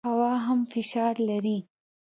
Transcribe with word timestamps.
هوا 0.09 0.31
هم 0.45 0.59
فشار 0.71 1.15
لري. 1.29 1.57